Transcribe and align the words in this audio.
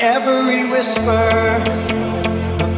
Every 0.00 0.68
whisper, 0.68 1.62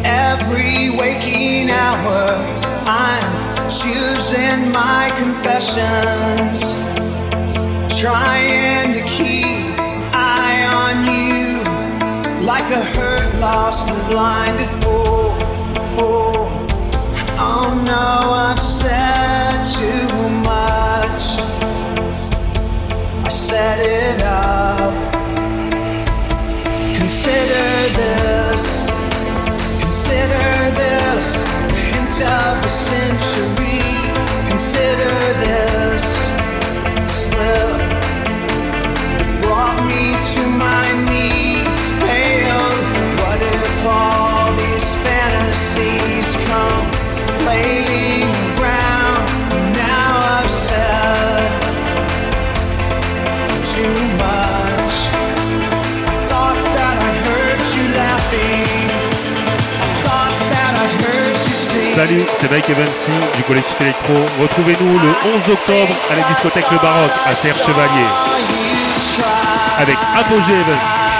every 0.04 0.90
waking 0.90 1.70
hour, 1.70 2.36
I'm 2.84 3.70
choosing 3.70 4.70
my 4.70 5.10
confessions, 5.16 6.60
trying 7.98 8.92
to 8.92 9.02
keep 9.08 9.78
eye 10.12 10.62
on 10.84 11.06
you 11.06 11.64
like 12.44 12.70
a 12.70 12.84
hurt, 12.84 13.40
lost, 13.40 13.88
and 13.88 14.08
blinded 14.10 14.68
fool. 14.84 15.32
fool. 15.96 16.27
Oh 17.40 17.72
no, 17.84 18.32
I've 18.34 18.58
said 18.58 19.64
too 19.64 20.28
much. 20.42 21.38
I 23.24 23.28
set 23.28 23.78
it 23.78 24.22
up. 24.22 24.92
Consider 26.96 27.70
this, 28.00 28.90
consider 29.80 30.48
this, 30.82 31.44
hint 31.72 32.20
of 32.26 32.64
a 32.64 32.68
century. 32.68 33.78
Consider 34.48 35.14
this 35.44 36.04
slip 37.06 37.78
brought 39.42 39.78
me 39.86 40.16
to 40.34 40.42
my 40.64 40.86
knees, 41.06 41.37
Salut, 61.98 62.24
c'est 62.40 62.48
Mike 62.48 62.70
Evansy 62.70 63.10
du 63.36 63.42
collectif 63.42 63.74
électro. 63.80 64.14
Retrouvez-nous 64.40 64.98
le 65.00 65.08
11 65.08 65.50
octobre 65.50 65.96
à 66.12 66.14
la 66.14 66.22
discothèque 66.28 66.70
Le 66.70 66.78
Baroque 66.78 67.10
à 67.26 67.34
Serre 67.34 67.56
Chevalier 67.56 68.06
avec 69.78 69.96
Apogée 70.16 70.60
Evans. 70.60 71.17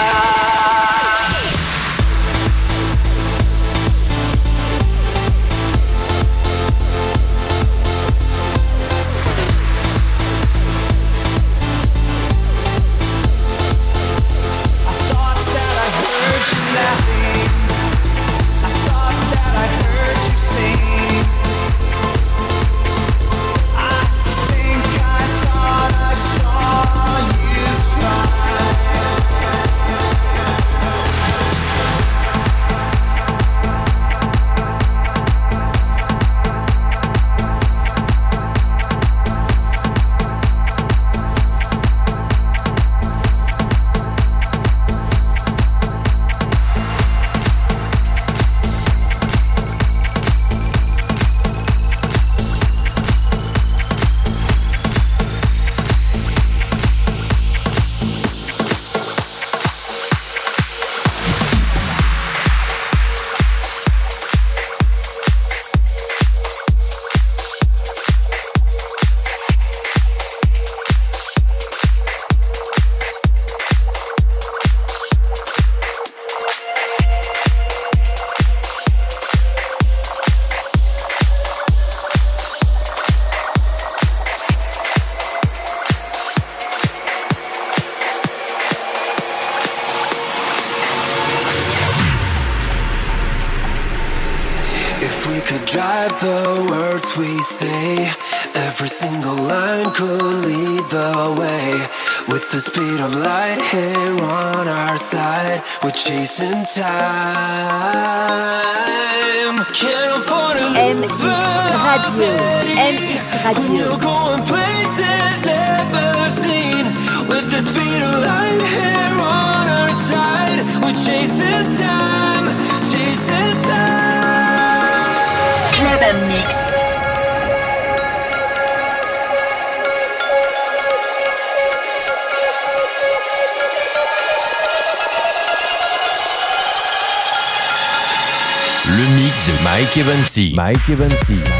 Evansy. 140.39 140.55
Mike 140.55 140.89
Evansy. 140.89 141.35
Mike 141.35 141.58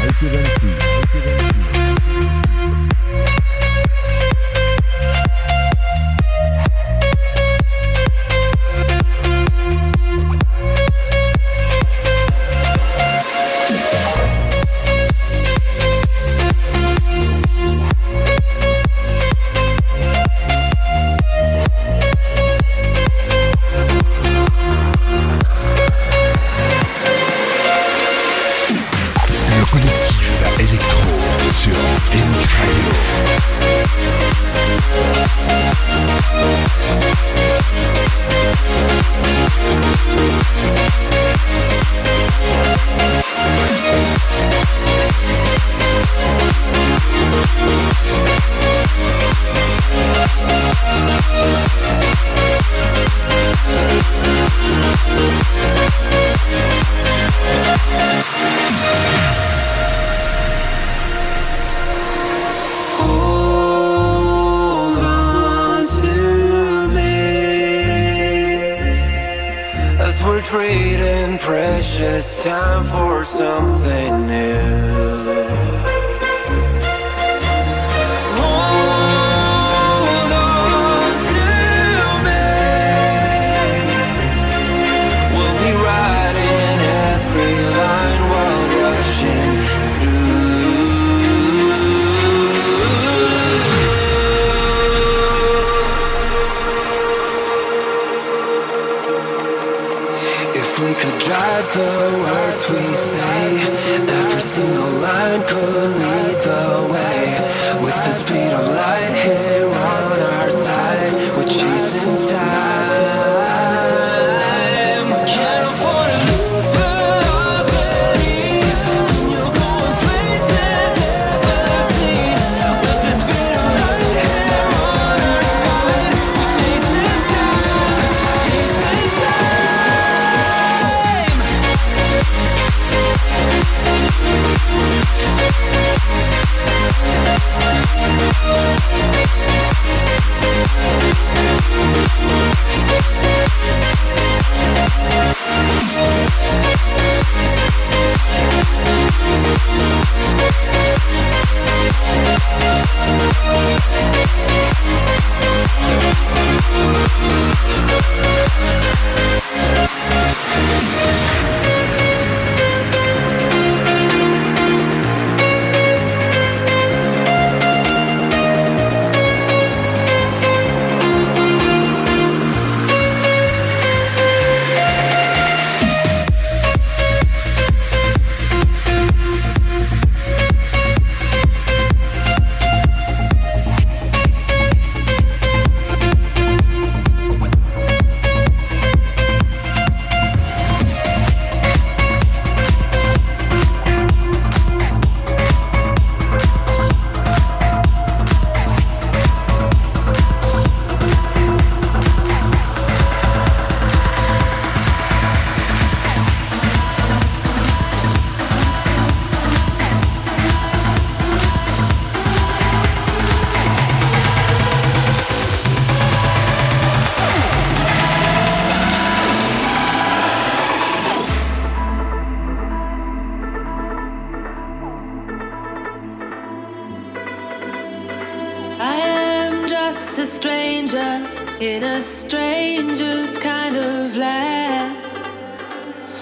just 229.92 230.18
a 230.20 230.26
stranger 230.26 231.12
in 231.58 231.82
a 231.82 232.00
stranger's 232.00 233.36
kind 233.38 233.76
of 233.76 234.14
land. 234.14 234.96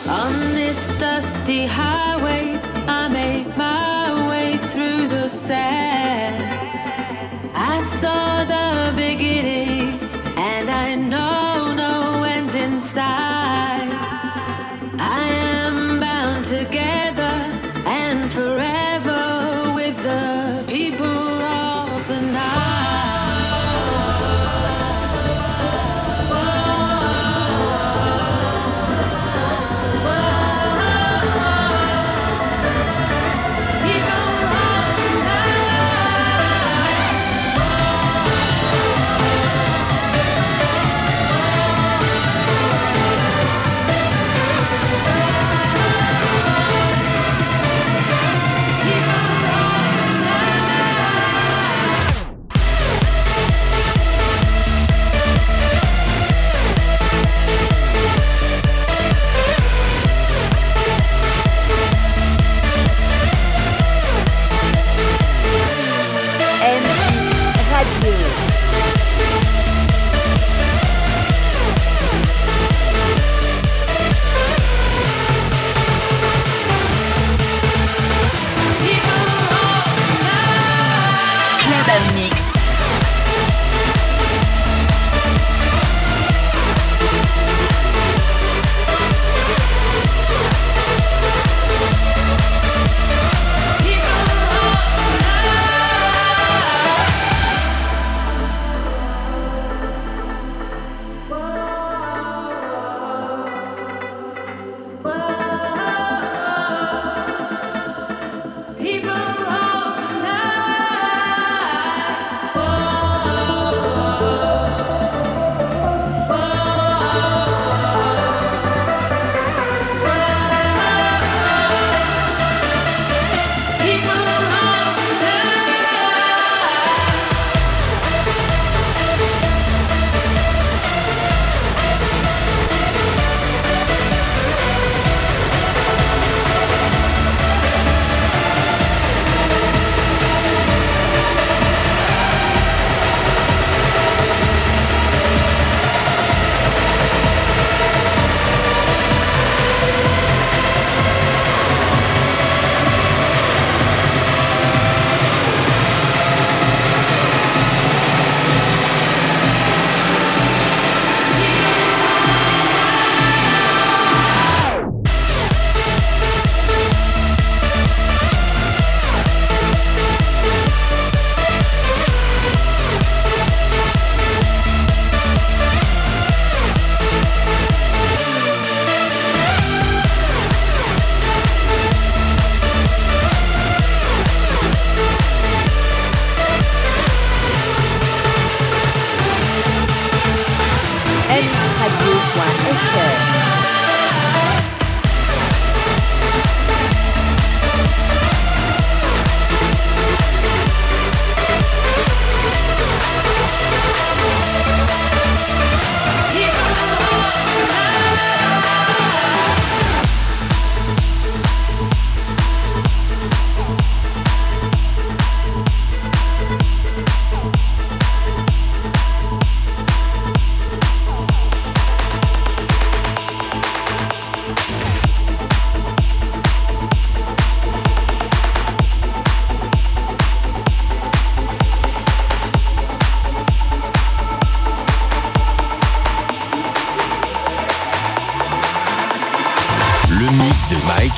On 0.08 0.32
this 0.54 0.98
dusty 0.98 1.66
highway 1.66 2.58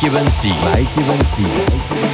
Mike 0.01 0.13
Evansy. 0.13 0.49
Mike 0.65 0.97
Evansy. 0.97 2.10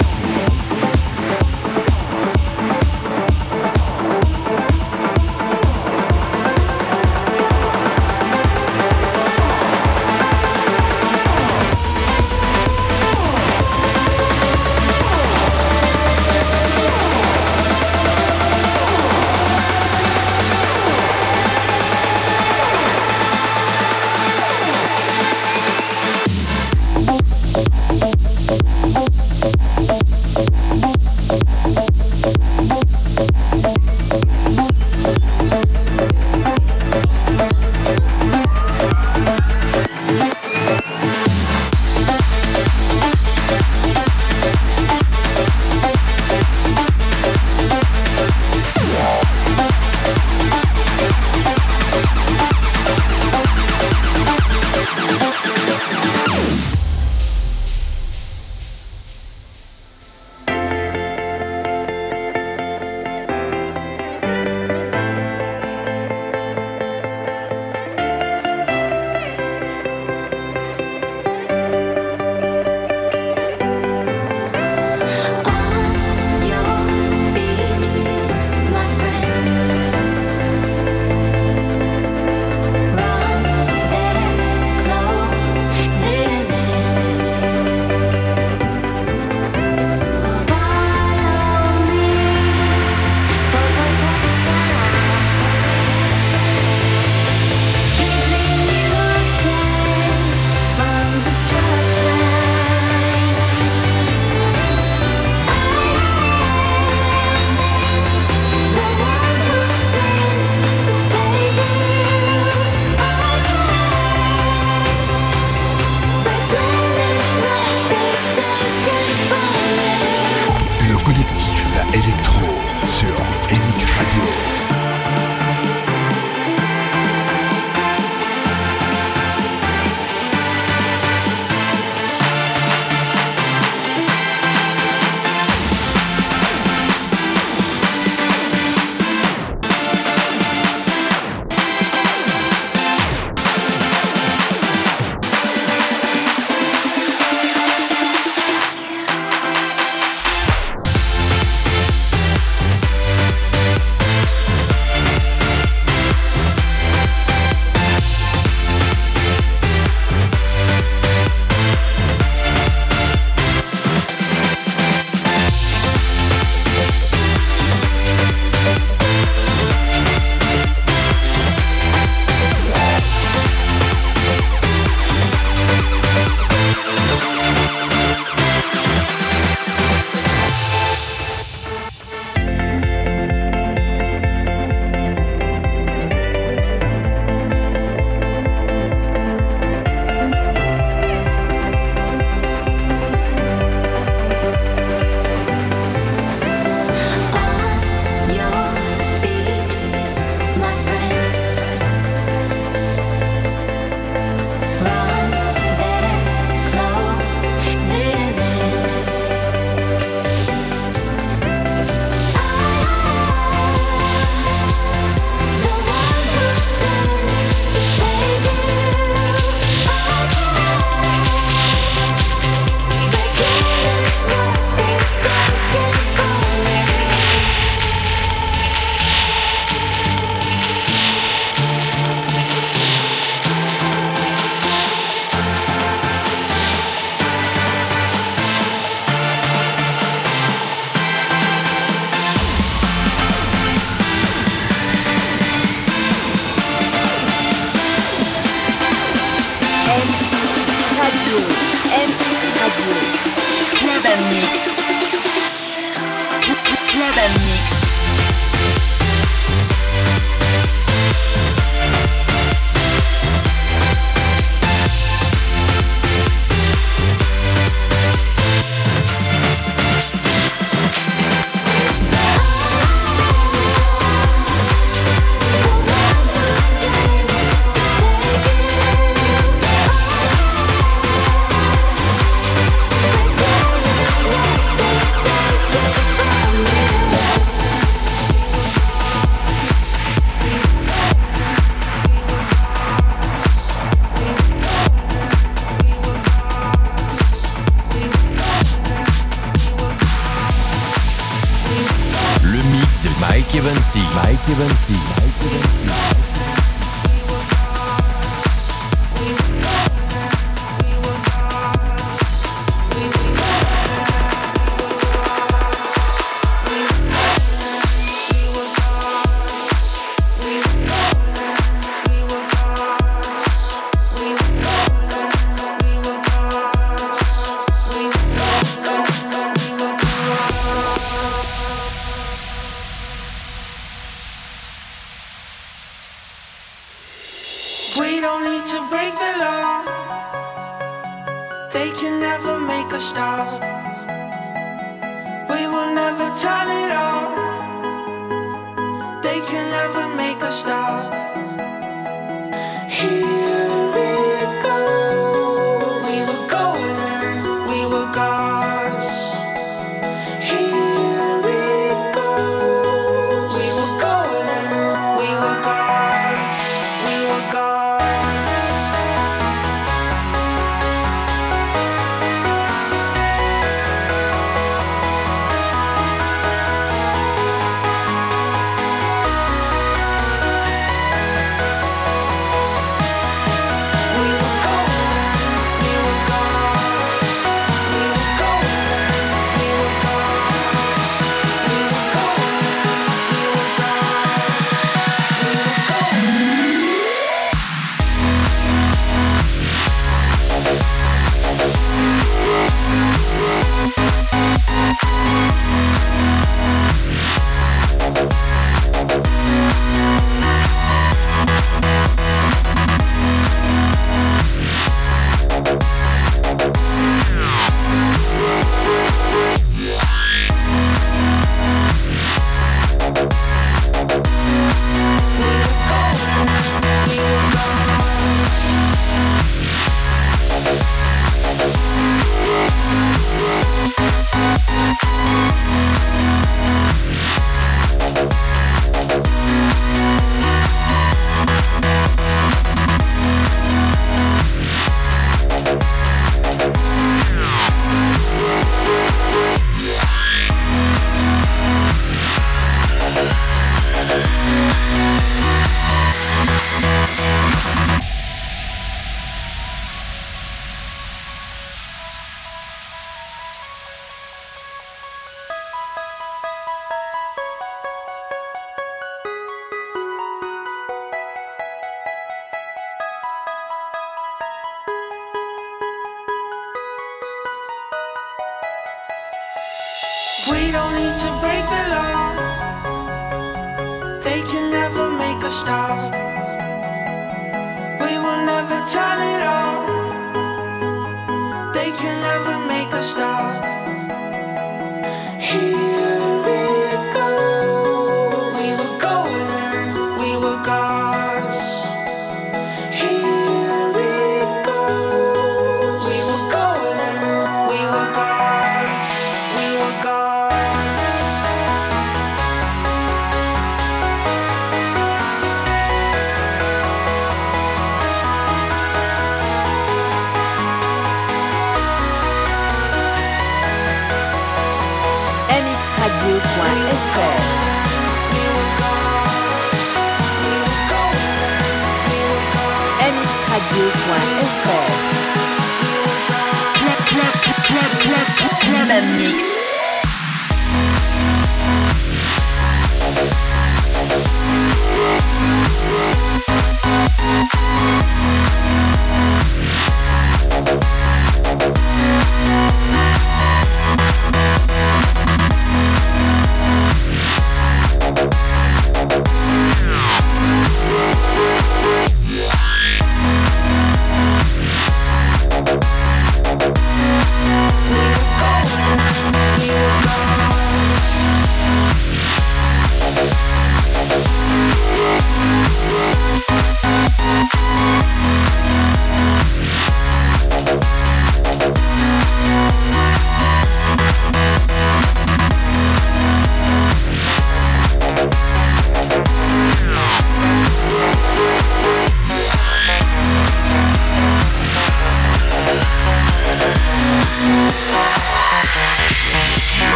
Evansy. 304.49 304.86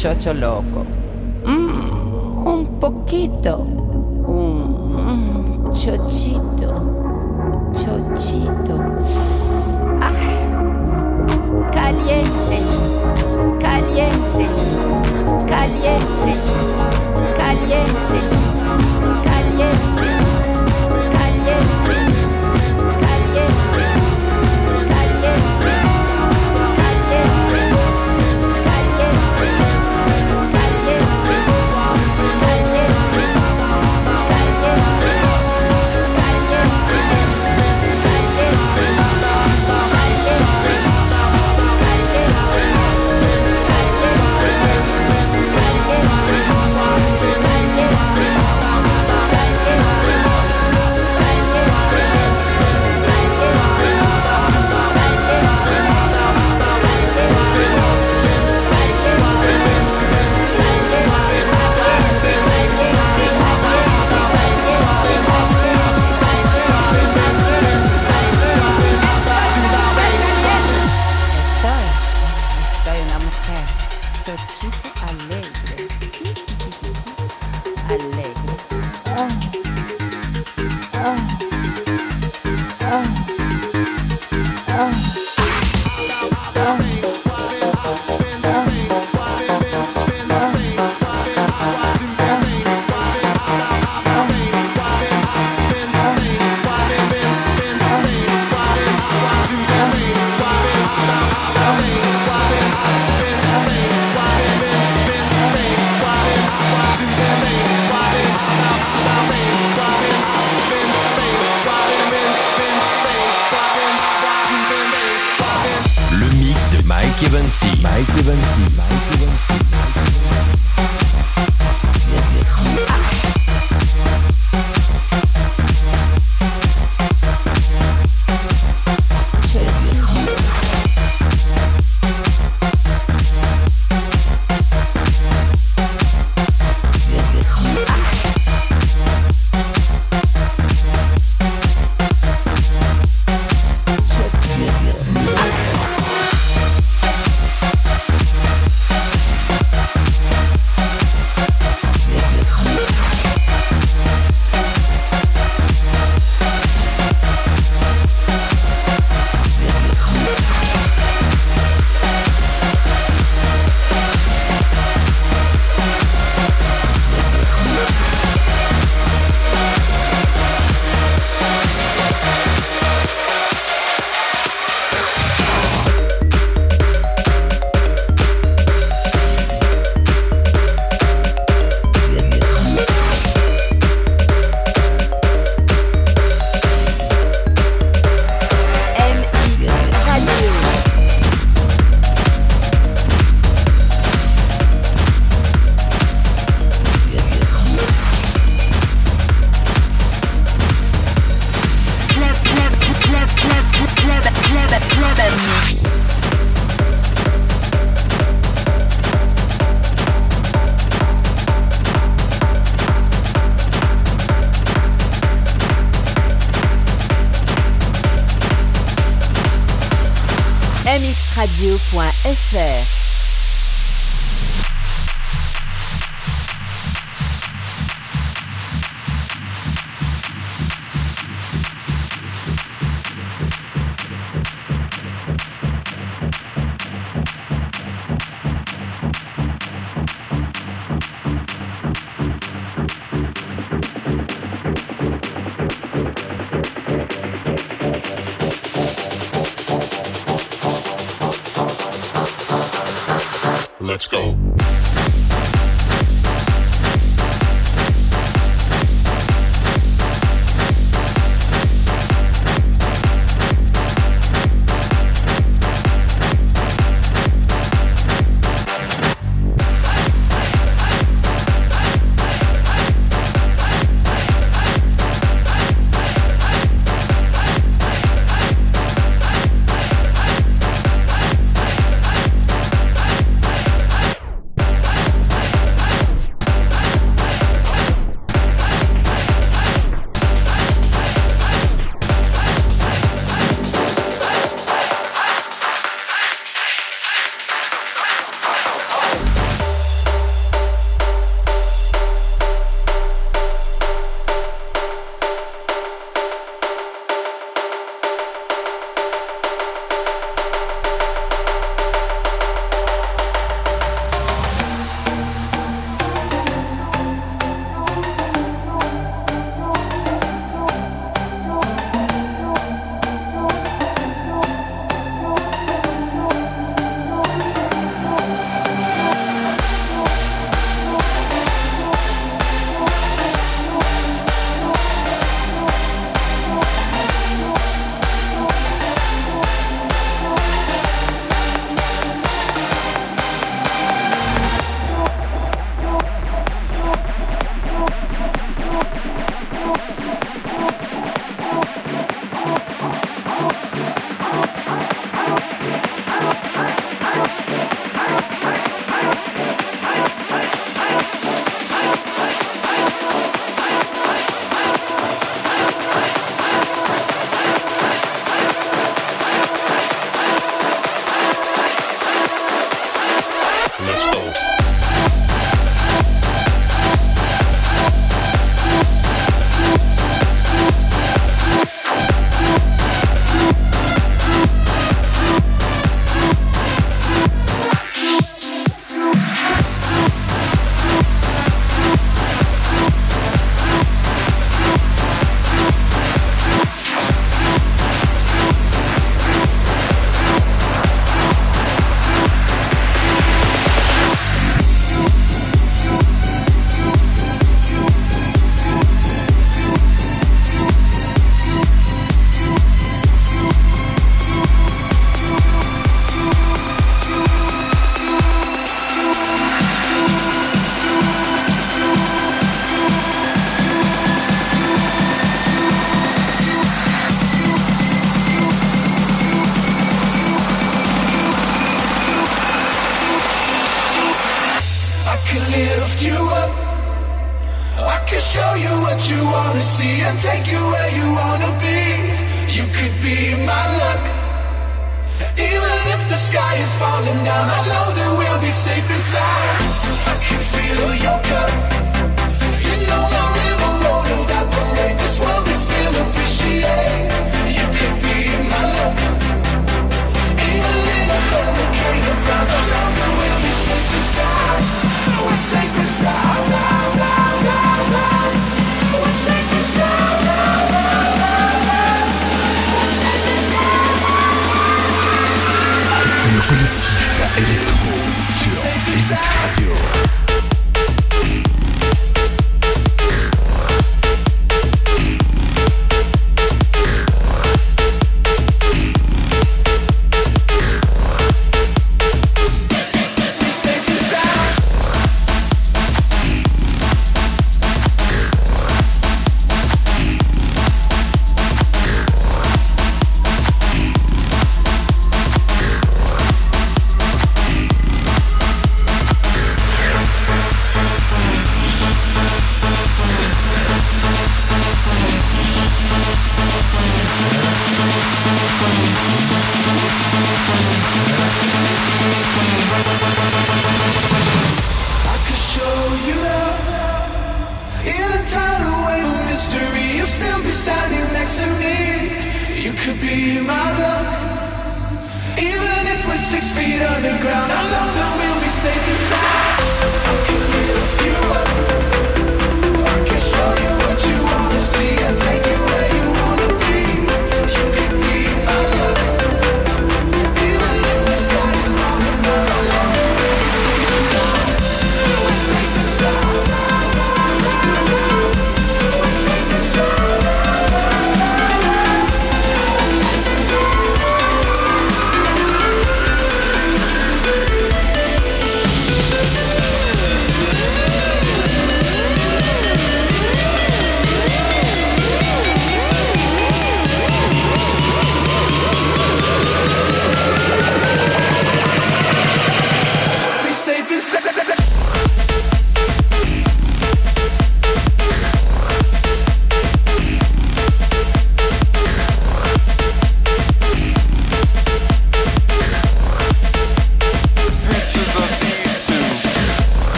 Chocho 0.00 0.32
loco. 0.32 0.99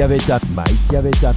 ia 0.00 0.08
betzat 0.08 0.40
maikia 0.56 1.00
betzat 1.04 1.36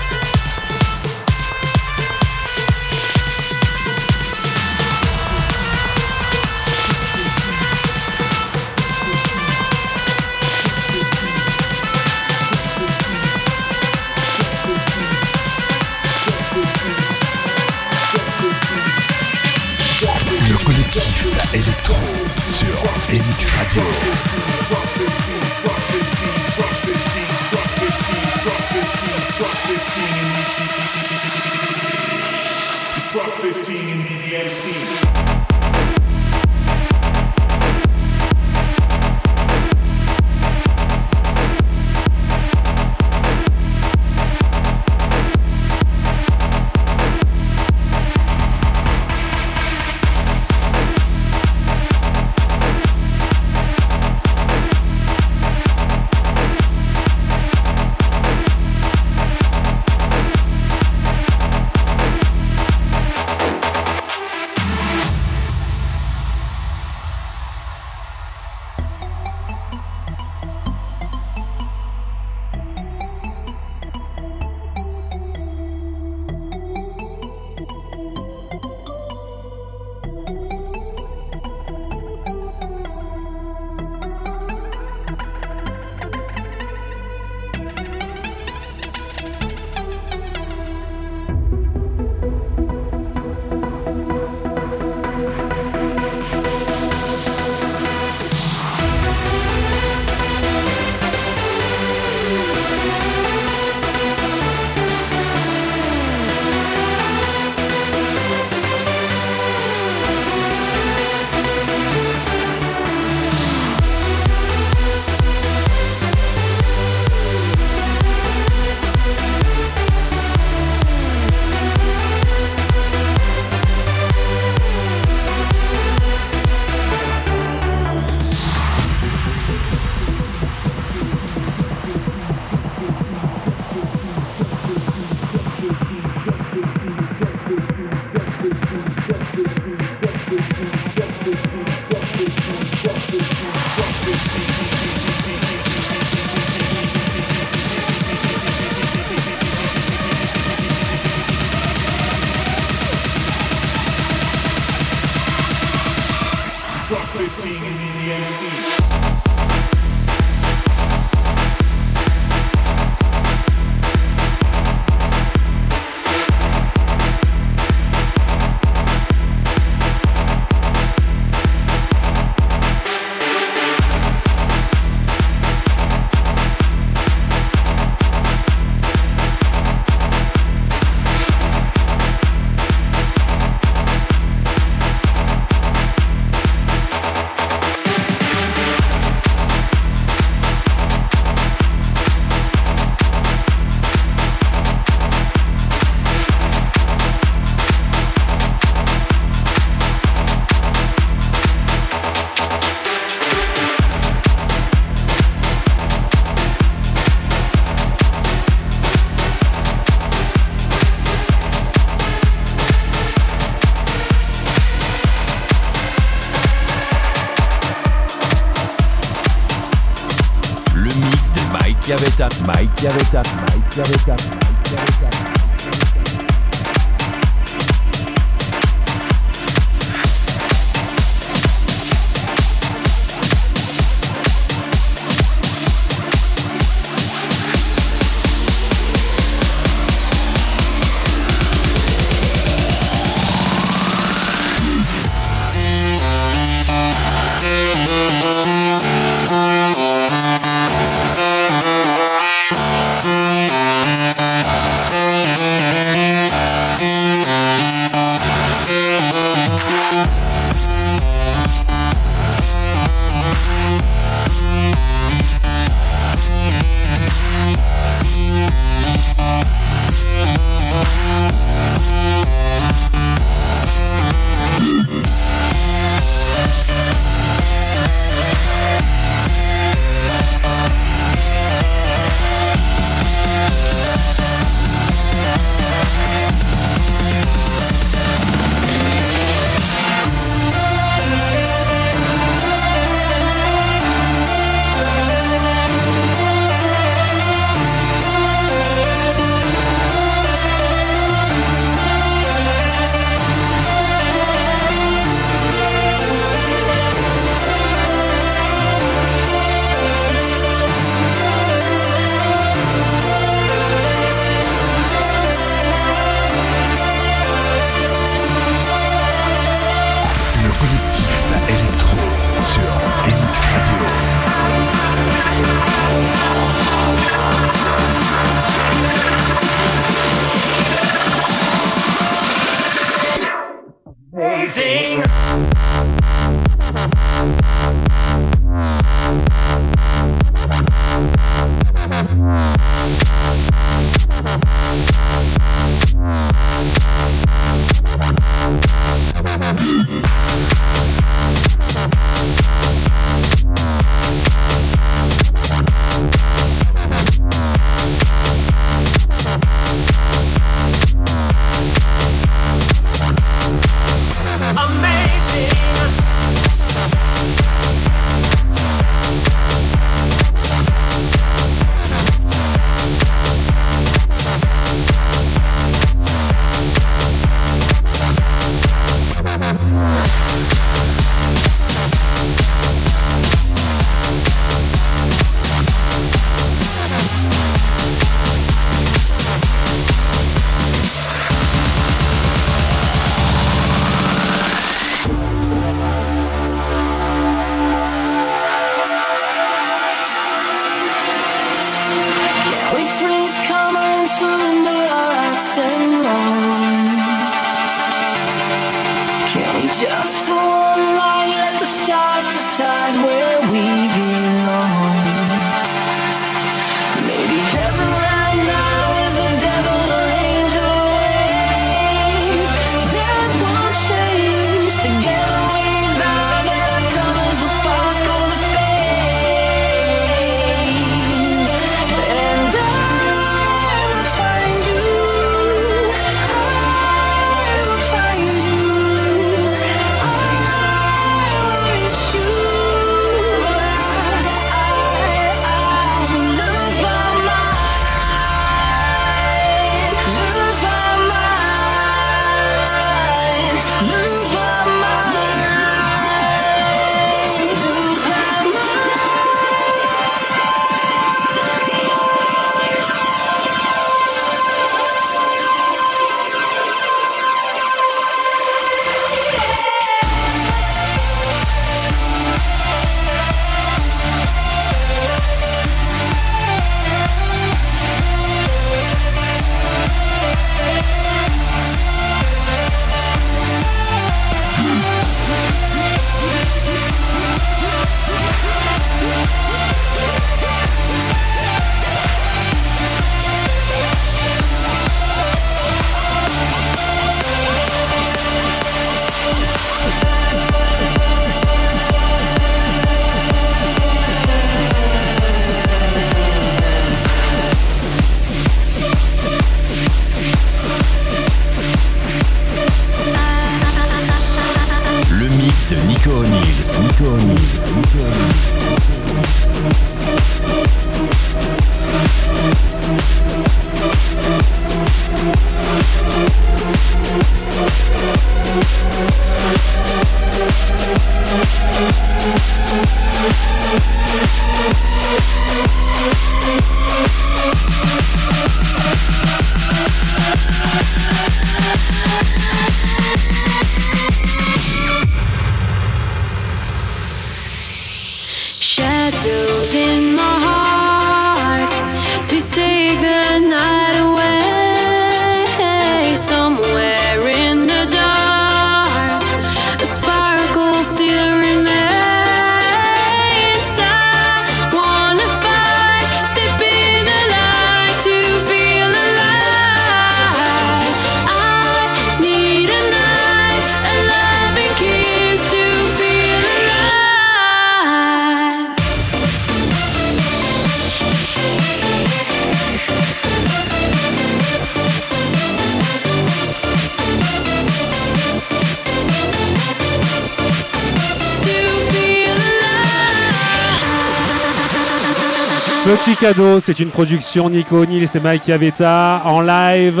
Petit 595.90 596.14
cadeau, 596.14 596.60
c'est 596.60 596.78
une 596.78 596.90
production 596.90 597.50
Nico 597.50 597.78
O'Neill 597.78 598.04
et 598.04 598.20
Mike 598.20 598.48
Aveta 598.48 599.22
en 599.24 599.40
live. 599.40 600.00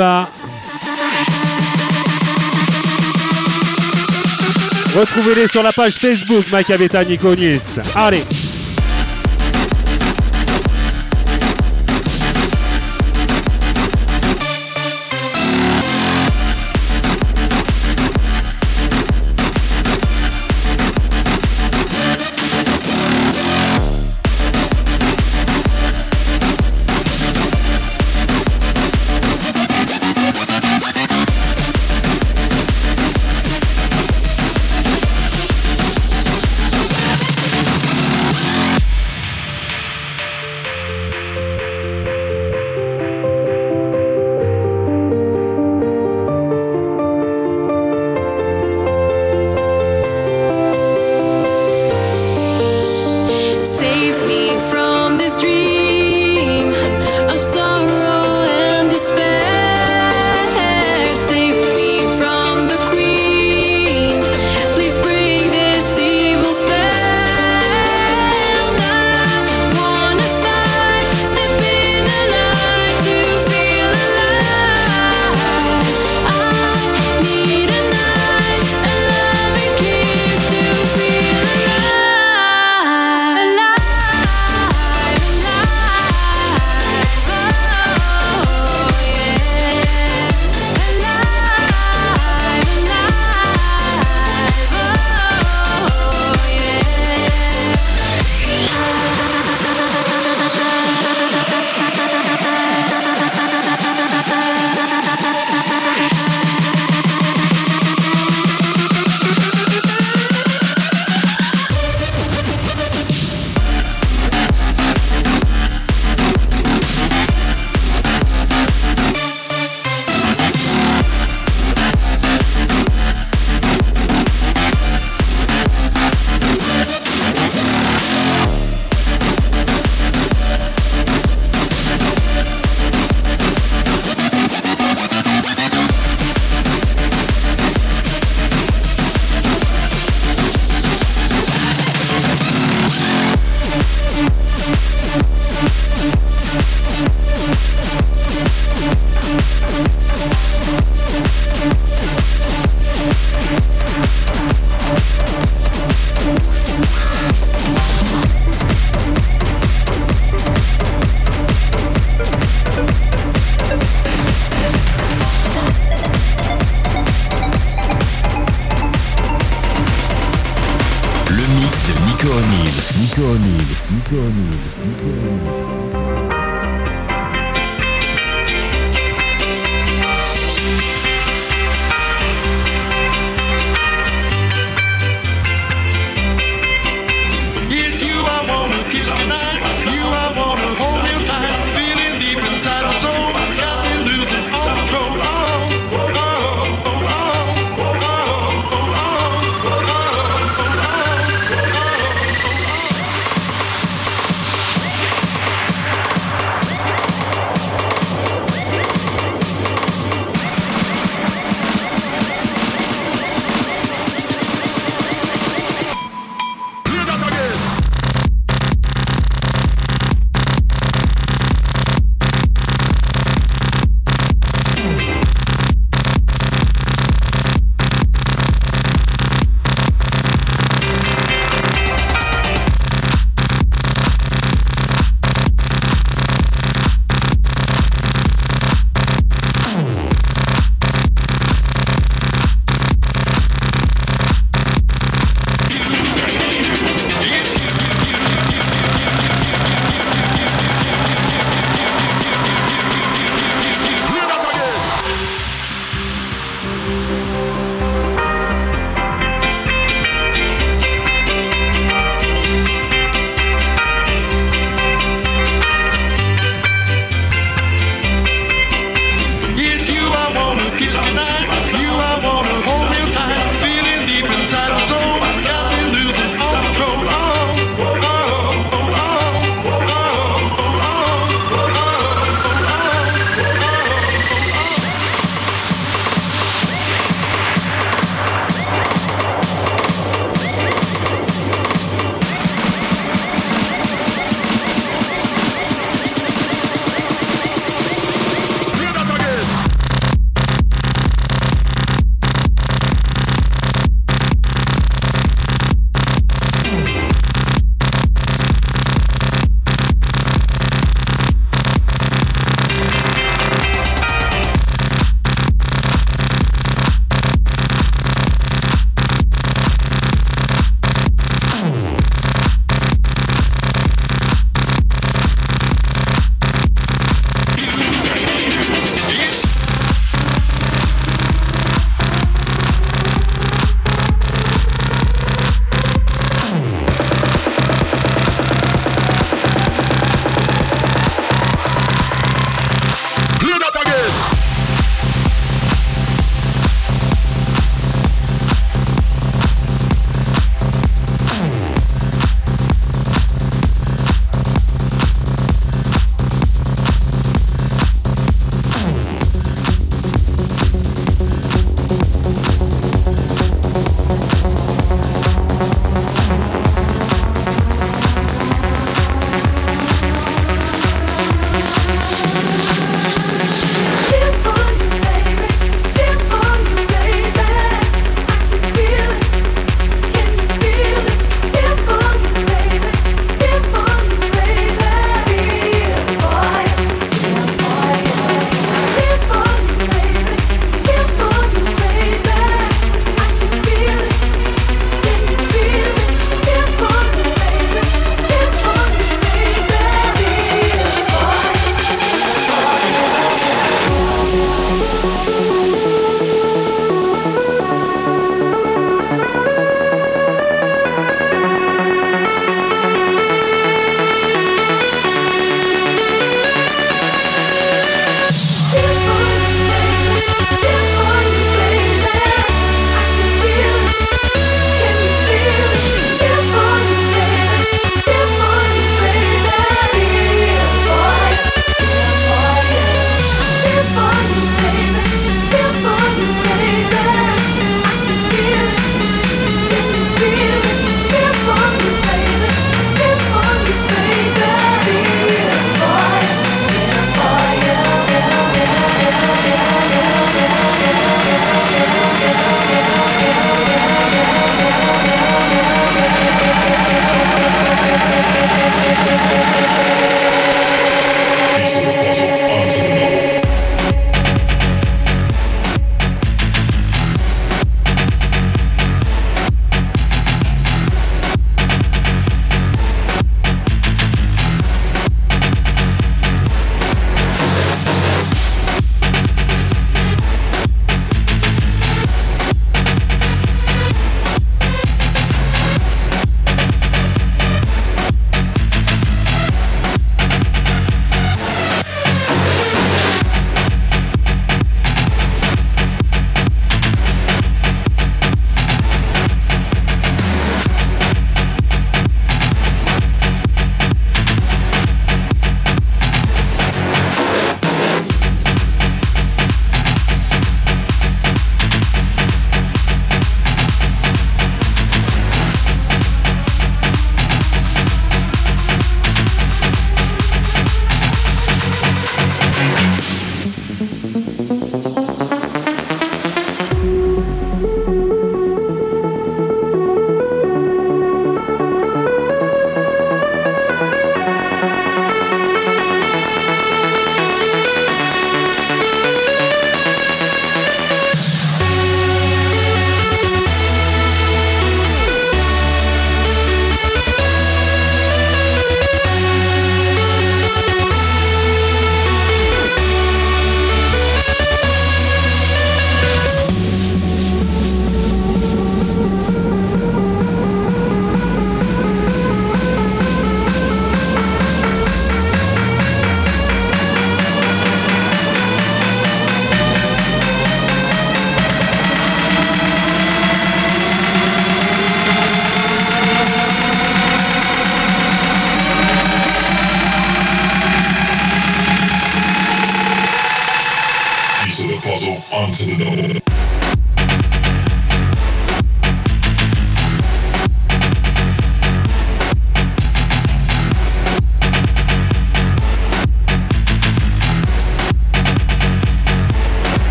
Retrouvez-les 4.96 5.48
sur 5.48 5.64
la 5.64 5.72
page 5.72 5.94
Facebook 5.94 6.44
Mike 6.52 6.70
Aveta 6.70 7.04
Nico 7.04 7.30
O'Neill. 7.30 7.58
Allez 7.96 8.22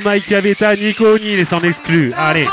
Mike 0.00 0.32
Aveta, 0.32 0.74
Nico 0.76 1.04
O'Neill 1.04 1.44
s'en 1.44 1.62
exclut. 1.62 2.12
Allez. 2.16 2.46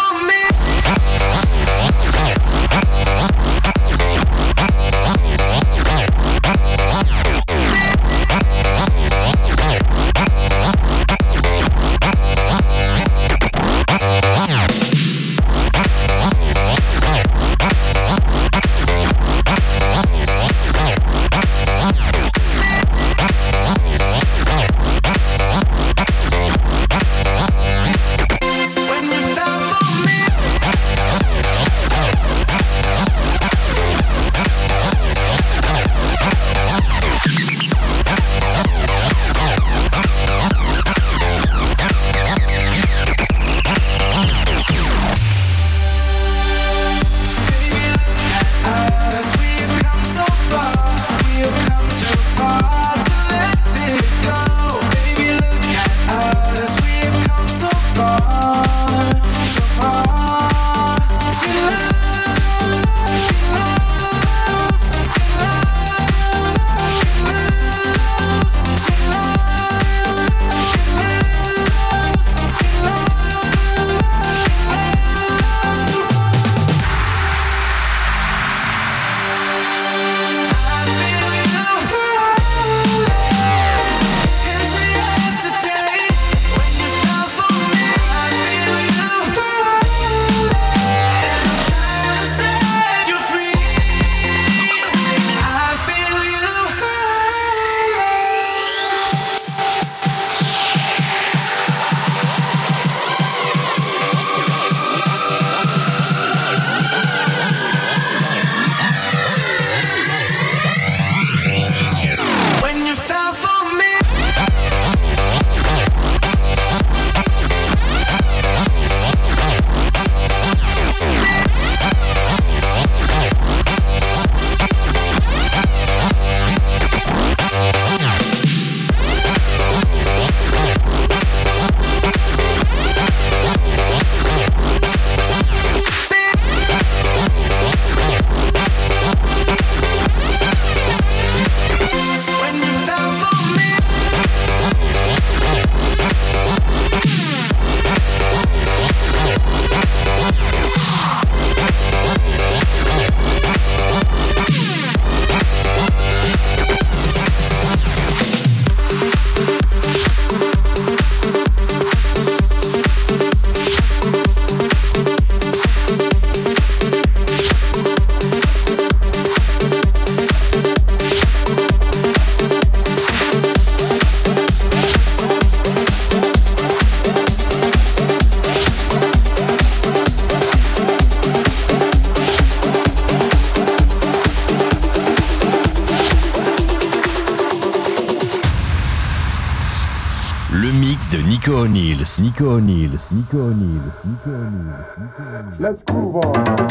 Nico 192.41 192.55
O'Neill, 192.55 192.97
Nico 193.11 193.37
O'Neill, 193.37 193.93
Nico 194.03 194.31
O'Neill. 194.31 195.55
Let's 195.59 195.93
move 195.93 196.15
on. 196.15 196.70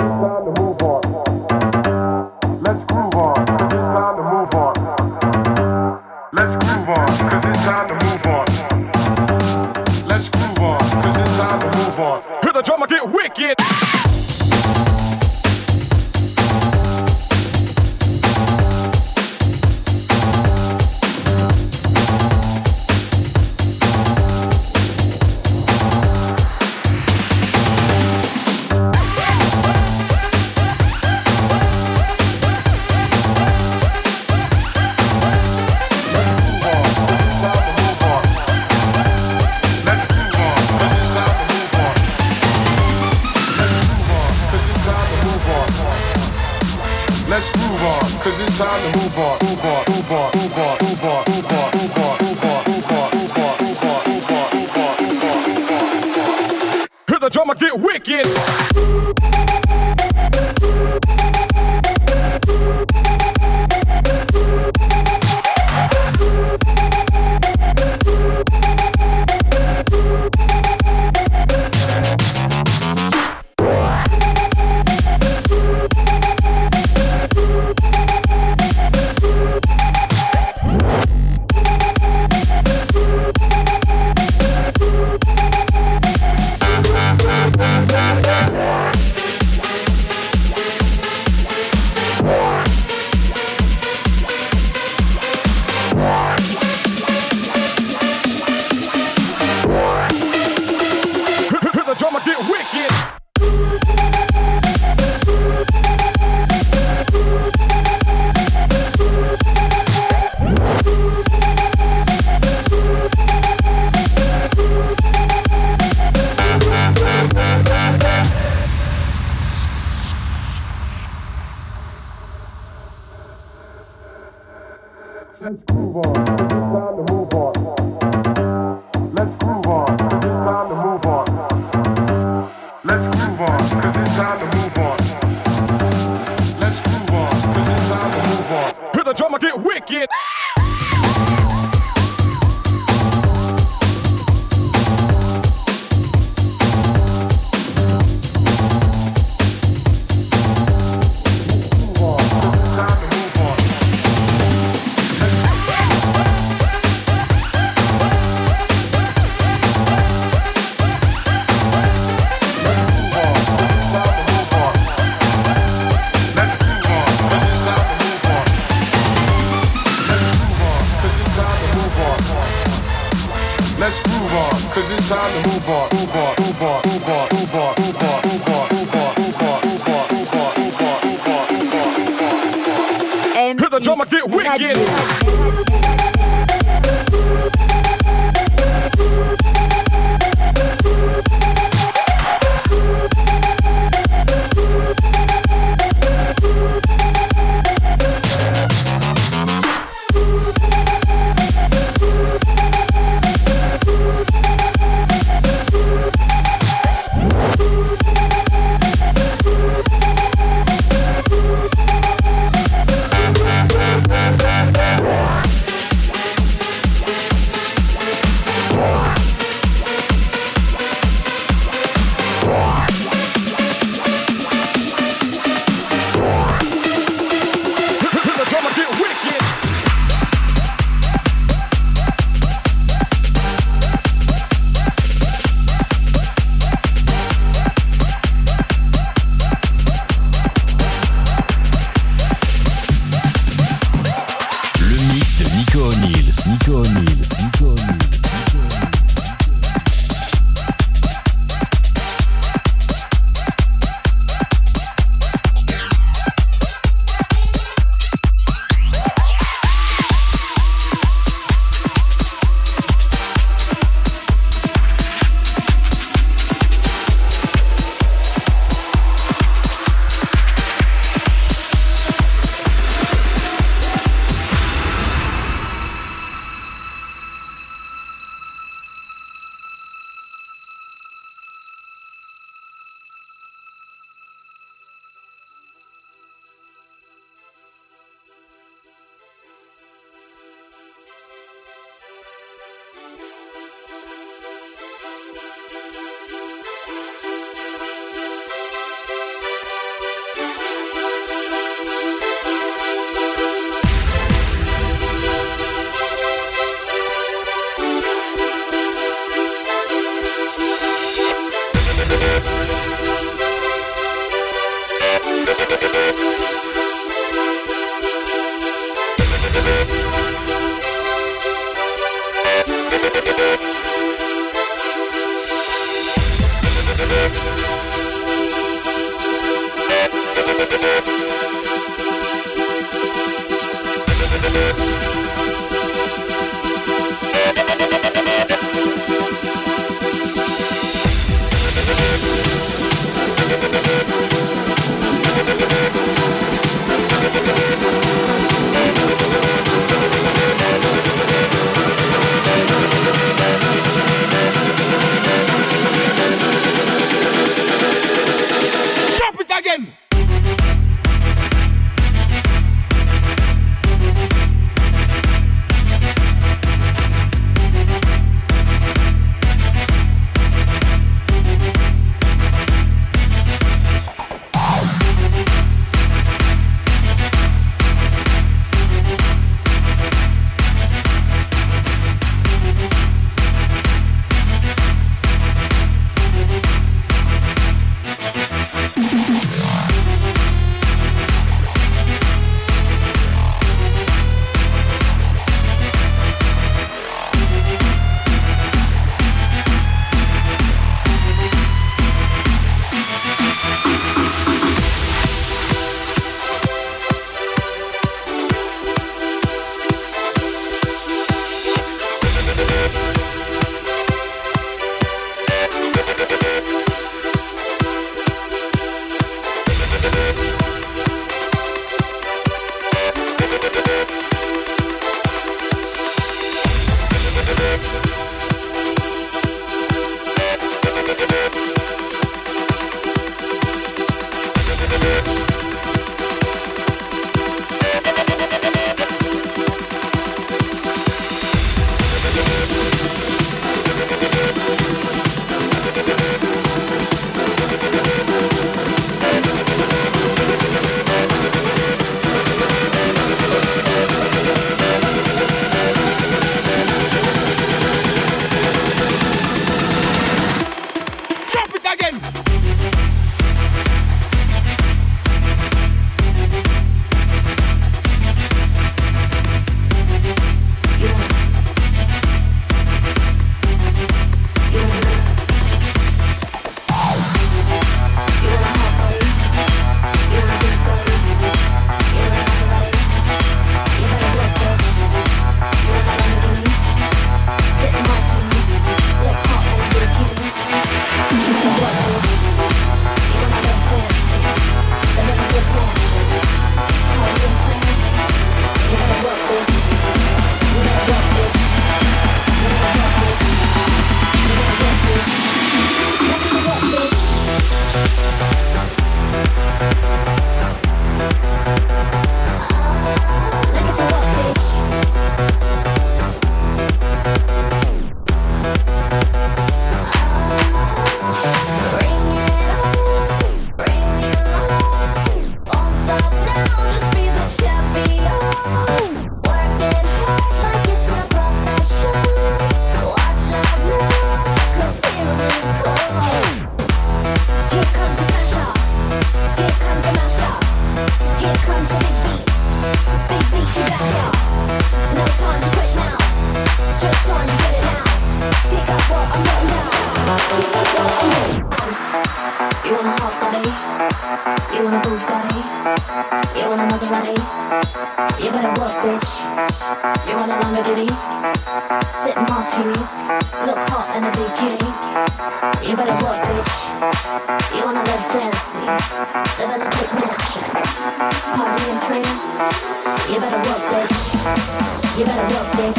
Let's 125.42 125.56
groove 125.64 125.96
on. 125.96 126.20
It's 126.20 126.52
time 126.52 127.06
to 127.06 127.12
move 127.14 127.32
on. 127.32 127.89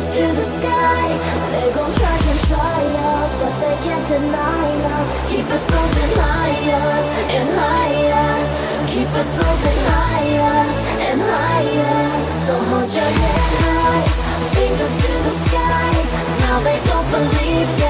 us 0.00 0.16
to 0.16 0.26
the 0.38 0.46
sky. 0.58 1.06
They 1.52 1.68
gon' 1.76 1.92
try 1.92 2.16
and 2.32 2.40
try 2.48 2.80
up, 3.12 3.30
but 3.40 3.54
they 3.62 3.76
can't 3.84 4.06
deny 4.08 4.70
up. 4.96 5.06
Keep 5.30 5.48
it 5.56 5.64
moving 5.74 6.12
higher 6.24 6.88
and 7.36 7.48
higher. 7.60 8.32
Keep 8.92 9.10
it 9.20 9.28
moving 9.40 9.80
higher 9.92 10.58
and 11.08 11.20
higher. 11.32 12.08
So 12.44 12.52
hold 12.70 12.90
your 12.98 13.12
head 13.20 13.52
high, 13.66 14.04
fingers 14.54 14.94
to 15.04 15.12
the 15.26 15.34
sky. 15.44 15.92
Now 16.44 16.56
they 16.66 16.78
don't 16.88 17.08
believe 17.14 17.70
ya. 17.80 17.89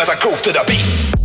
as 0.00 0.08
I 0.08 0.18
groove 0.18 0.40
to 0.42 0.52
the 0.52 0.64
beat. 0.66 1.19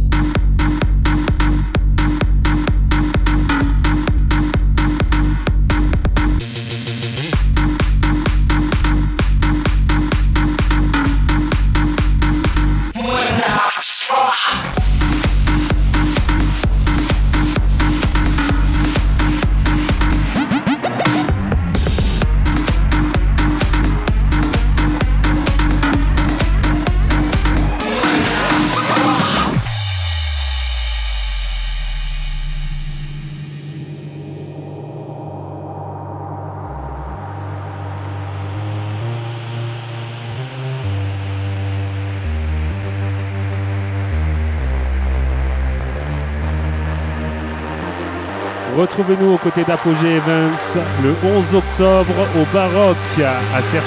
Retrouvez-nous 48.97 49.33
aux 49.33 49.37
côtés 49.37 49.65
d'Apogée 49.65 50.15
Evans 50.15 50.53
le 51.03 51.13
11 51.21 51.55
octobre 51.55 52.15
au 52.39 52.45
Baroque 52.53 52.95
à 53.19 53.61
Serre 53.61 53.83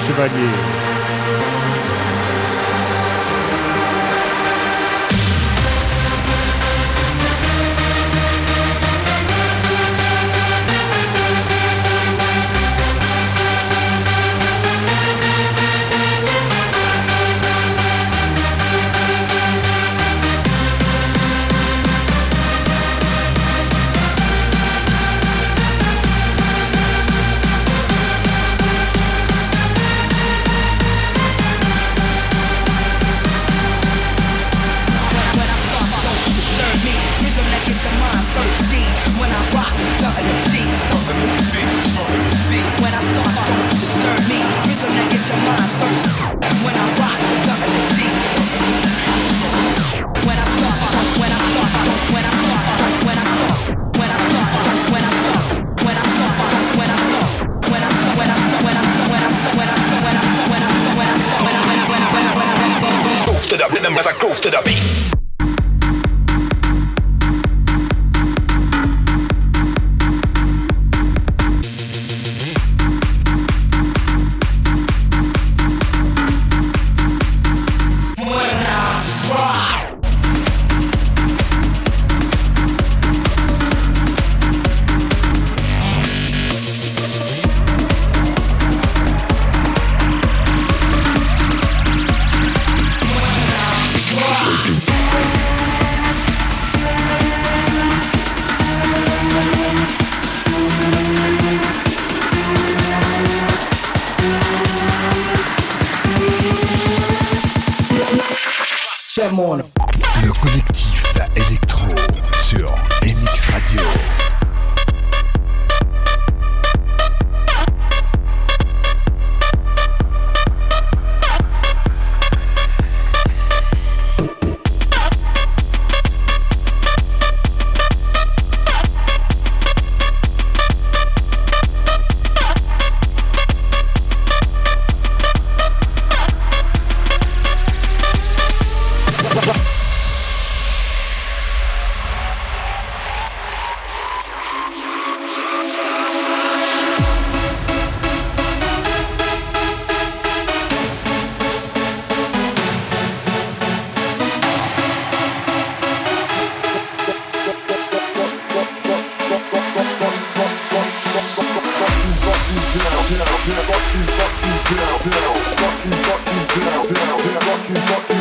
Drop 167.86 168.10
a 168.10 168.17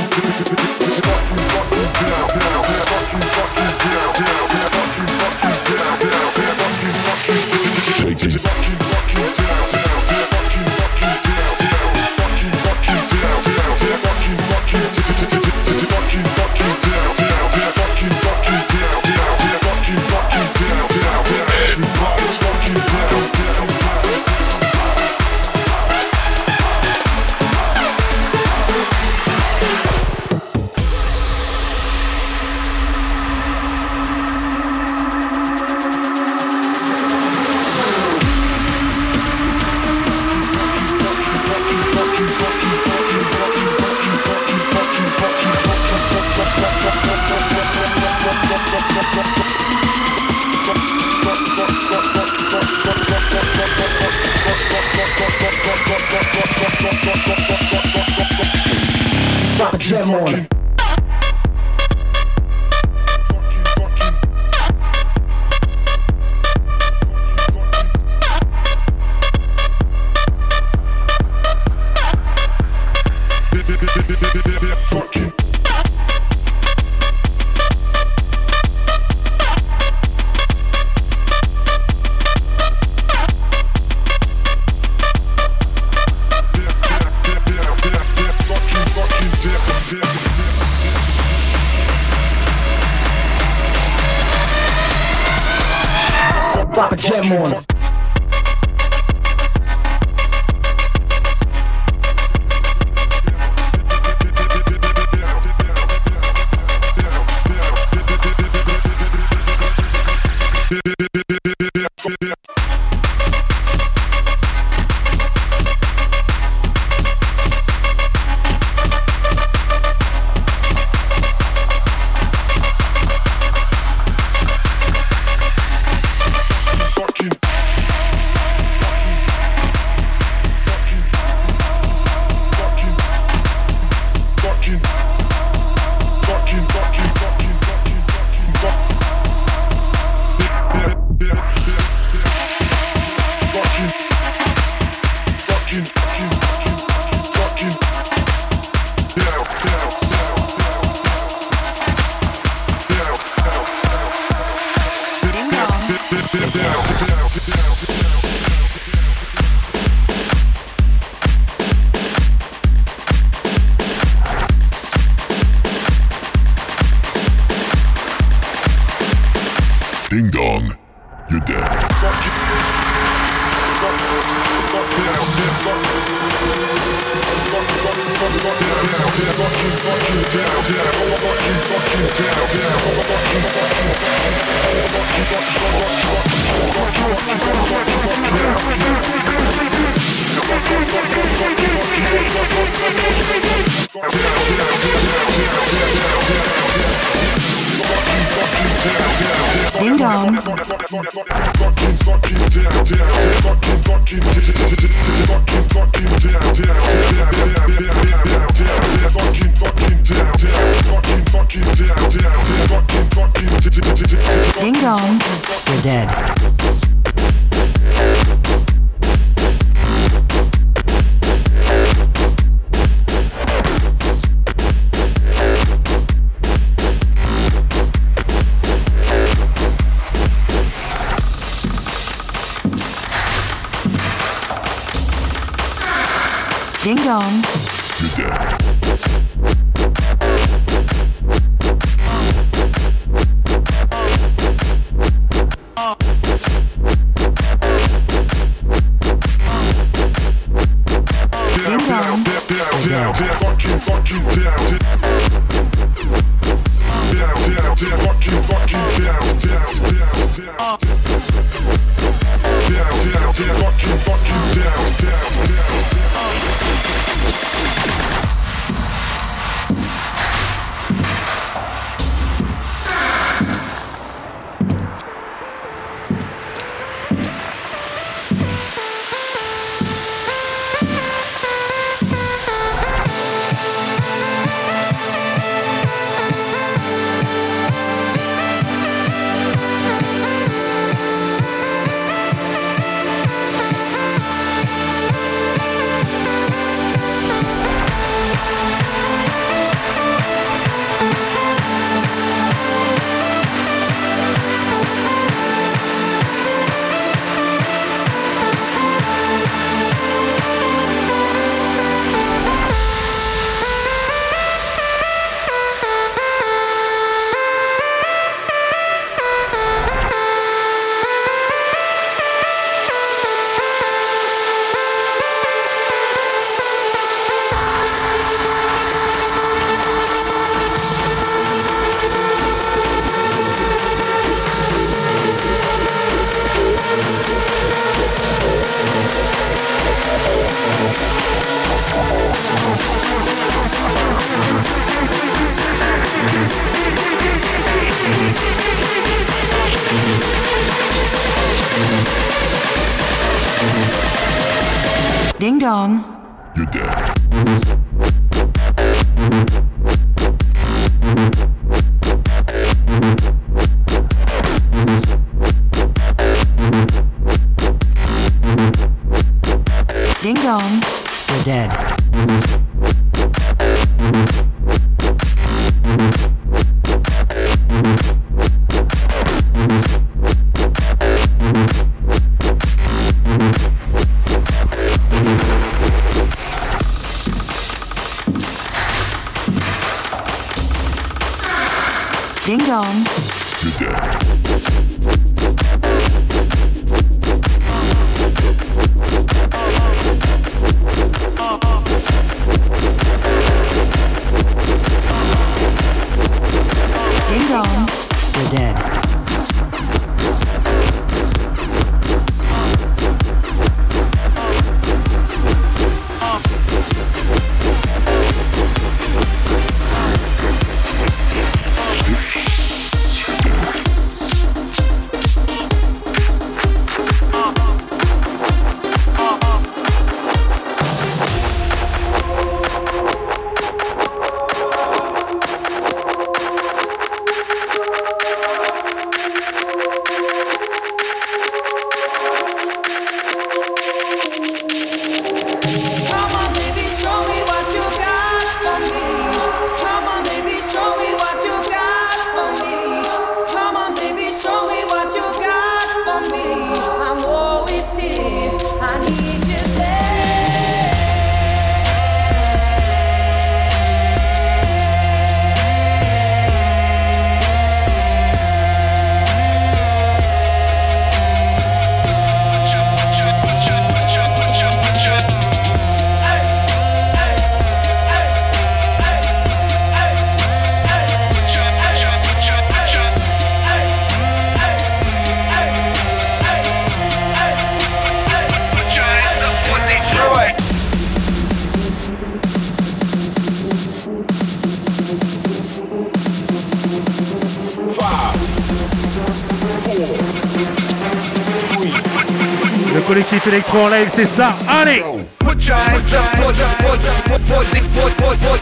électro 503.48 503.80
en 503.80 503.88
live, 503.90 504.10
c'est 504.14 504.28
ça. 504.28 504.54
Allez 504.68 505.04
Put 505.40 505.64
your 505.64 505.78
hands 505.78 506.14
up 506.14 506.36
for 506.36 506.52
the 506.52 506.68
for 506.84 506.98
the 506.98 507.12
for 507.48 507.64
the 507.64 507.80
for 507.96 508.10
for 508.20 508.36
for 508.36 508.58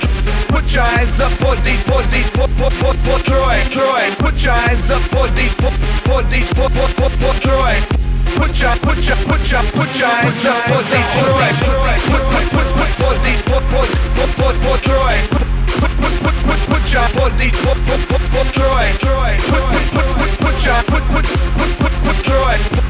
Put 0.48 0.72
your 0.72 0.84
hands 0.84 1.20
up 1.20 1.32
for 1.42 1.56
the 1.66 1.74
for 1.90 2.02
the 2.14 2.22
for 2.36 2.48
for 2.58 2.70
for 2.70 2.94
for 2.94 3.20
Troy 3.24 3.58
Troy 3.72 4.06
Put 4.20 4.38
your 4.44 4.54
hands 4.54 4.90
up 4.92 5.02
for 5.10 5.28
the 5.34 5.46
for 5.58 5.72
for 6.06 6.22
the 6.30 6.42
for 6.54 6.70
for 6.70 6.90
for 6.90 7.10
for 7.10 7.34
Troy 7.42 7.74
Put 8.38 8.54
your 8.60 8.76
put 8.86 9.02
your 9.02 9.18
put 9.26 9.42
your 9.50 9.64
put 9.74 9.92
your 9.98 10.14
hands 10.14 10.46
up 10.46 10.62
for 10.70 10.82
the 10.86 11.00
Troy 11.18 11.50
Troy 11.66 11.96
Put 12.06 12.24
put 12.30 12.46
put 12.54 12.70
put 12.78 12.92
for 13.02 13.14
the 13.26 13.34
for 13.50 13.62
for 13.72 13.86
for 14.14 14.28
for 14.38 14.54
for 14.62 14.78
Troy 14.86 15.18
Put 15.82 15.94
put 15.98 16.16
put 16.22 16.38
put 16.46 16.60
put 16.70 16.86
your 16.94 17.08
for 17.18 17.30
the 17.34 17.50
for 17.50 17.76
for 17.90 17.98
for 18.06 18.22
for 18.30 18.46
Troy 18.54 18.86
Troy 19.02 19.34
Put 19.50 19.64
put 19.74 19.86
put 19.90 20.08
put 20.16 20.32
put 20.38 20.58
your 20.66 20.82
put 20.86 21.04
put 21.10 21.26
put 21.58 21.72
put 21.82 21.94
put 22.06 22.18
Troy 22.24 22.85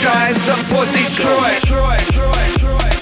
Giants 0.00 0.40
support 0.42 0.88
Detroit. 0.88 1.60
Detroit. 1.60 1.98
Detroit. 2.00 2.54
Detroit. 2.54 2.93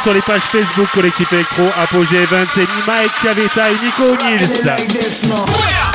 sur 0.00 0.14
les 0.14 0.20
pages 0.20 0.42
Facebook 0.42 0.88
Collectif 0.92 1.32
Electro, 1.32 1.64
Apogée 1.82 2.22
Events 2.22 2.56
et 2.56 2.66
Mike 2.86 3.12
Cavetta 3.22 3.70
et 3.70 3.74
Nico 3.74 4.16
Nils. 4.24 5.91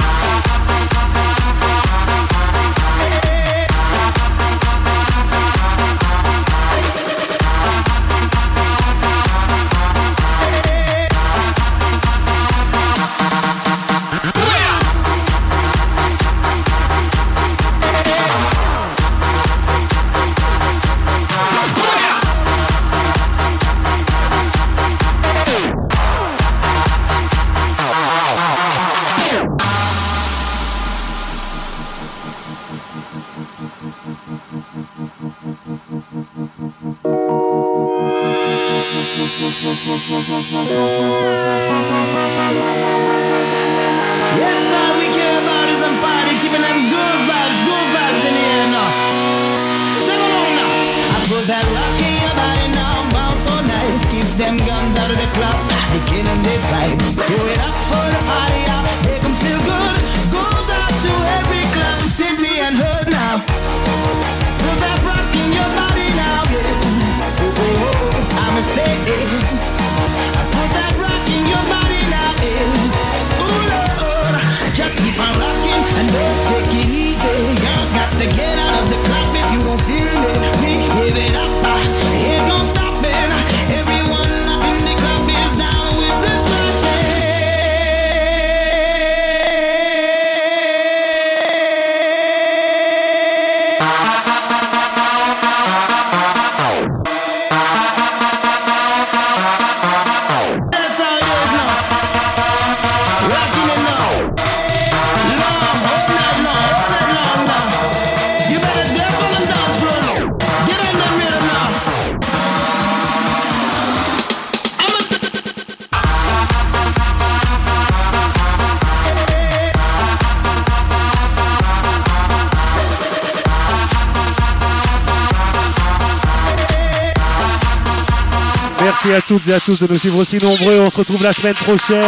à 129.53 129.59
tous 129.59 129.79
de 129.79 129.87
nous 129.87 129.97
suivre 129.97 130.19
aussi 130.19 130.37
nombreux. 130.37 130.79
On 130.85 130.89
se 130.89 130.97
retrouve 130.97 131.23
la 131.23 131.31
semaine 131.31 131.53
prochaine. 131.53 132.03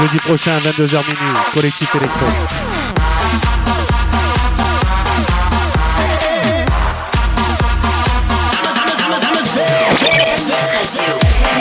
Jeudi 0.00 0.18
prochain, 0.18 0.52
22h 0.58 1.02
minuit, 1.02 1.40
collectif 1.52 1.94
électro. 1.94 2.26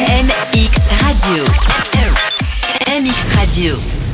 MX 0.08 0.90
Radio. 1.04 1.44
MX 2.88 3.36
Radio. 3.36 4.05